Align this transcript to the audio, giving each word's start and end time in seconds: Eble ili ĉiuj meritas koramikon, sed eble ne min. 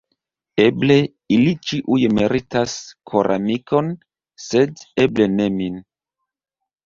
Eble 0.61 0.95
ili 1.35 1.49
ĉiuj 1.71 1.99
meritas 2.19 2.73
koramikon, 3.11 3.91
sed 4.45 4.83
eble 5.07 5.31
ne 5.37 5.47
min. 5.59 5.77